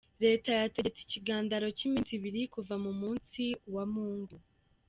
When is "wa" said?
3.73-3.83